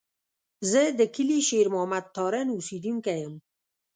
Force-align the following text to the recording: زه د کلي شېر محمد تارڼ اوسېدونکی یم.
زه 0.71 0.81
د 0.99 1.01
کلي 1.15 1.39
شېر 1.47 1.67
محمد 1.73 2.05
تارڼ 2.15 2.45
اوسېدونکی 2.55 3.15
یم. 3.23 3.35